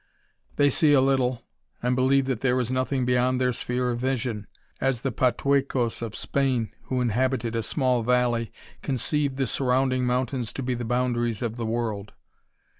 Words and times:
They 0.55 0.71
see 0.71 0.93
a 0.93 0.99
little, 0.99 1.43
and 1.83 1.95
believe 1.95 2.25
that 2.25 2.39
there 2.41 2.59
is 2.59 2.71
'oQiing 2.71 3.05
beyond 3.05 3.39
llieir 3.39 3.53
sphere 3.53 3.91
of 3.91 3.99
vision, 3.99 4.47
as 4.79 5.03
the 5.03 5.11
Patuecos 5.11 6.01
*r 6.01 6.11
Spain, 6.13 6.71
who 6.85 7.01
inhabited 7.01 7.55
a 7.55 7.61
small 7.61 8.01
valley, 8.01 8.51
conceived 8.81 9.37
the 9.37 9.43
'Irrounding 9.45 10.05
mountains 10.07 10.53
to 10.53 10.63
be 10.63 10.73
the 10.73 10.85
boundaries 10.85 11.43
of 11.43 11.55
the 11.55 11.67
world. 11.67 12.13